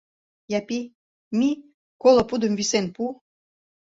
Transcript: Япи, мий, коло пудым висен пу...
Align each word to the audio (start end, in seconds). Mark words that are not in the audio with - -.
Япи, 0.57 0.79
мий, 1.37 1.57
коло 2.01 2.21
пудым 2.29 2.53
висен 2.59 2.85
пу... 2.95 3.03